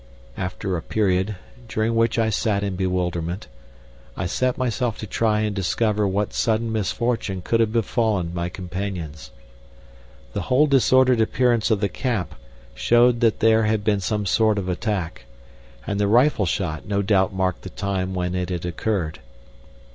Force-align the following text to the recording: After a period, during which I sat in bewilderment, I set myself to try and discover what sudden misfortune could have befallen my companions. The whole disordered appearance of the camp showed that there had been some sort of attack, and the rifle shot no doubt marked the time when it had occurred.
After 0.35 0.75
a 0.75 0.81
period, 0.81 1.35
during 1.67 1.93
which 1.93 2.17
I 2.17 2.31
sat 2.31 2.63
in 2.63 2.75
bewilderment, 2.75 3.45
I 4.17 4.25
set 4.25 4.57
myself 4.57 4.97
to 4.97 5.05
try 5.05 5.41
and 5.41 5.55
discover 5.55 6.07
what 6.07 6.33
sudden 6.33 6.71
misfortune 6.71 7.43
could 7.43 7.59
have 7.59 7.71
befallen 7.71 8.33
my 8.33 8.49
companions. 8.49 9.29
The 10.33 10.41
whole 10.49 10.65
disordered 10.65 11.21
appearance 11.21 11.69
of 11.69 11.81
the 11.81 11.87
camp 11.87 12.33
showed 12.73 13.19
that 13.19 13.41
there 13.41 13.65
had 13.65 13.83
been 13.83 13.99
some 13.99 14.25
sort 14.25 14.57
of 14.57 14.67
attack, 14.67 15.25
and 15.85 15.99
the 15.99 16.07
rifle 16.07 16.47
shot 16.47 16.87
no 16.87 17.03
doubt 17.03 17.31
marked 17.31 17.61
the 17.61 17.69
time 17.69 18.15
when 18.15 18.33
it 18.33 18.49
had 18.49 18.65
occurred. 18.65 19.19